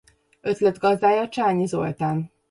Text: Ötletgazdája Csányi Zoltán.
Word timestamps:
Ötletgazdája 0.41 1.27
Csányi 1.29 1.65
Zoltán. 1.65 2.31